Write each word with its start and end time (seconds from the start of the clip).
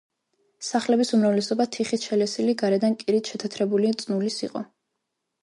სახლების 0.69 1.11
უმრავლესობა 1.17 1.67
თიხით 1.75 2.07
შელესილი, 2.07 2.57
გარედან 2.63 2.97
კირით 3.05 3.31
შეთეთრებული 3.35 3.95
წნულის 4.03 4.41
იყო. 4.51 4.65